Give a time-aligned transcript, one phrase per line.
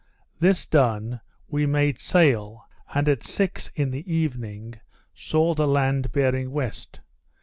[0.39, 2.65] This done, we made sail,
[2.95, 4.73] and at six in the evening
[5.13, 7.01] saw the land bearing west.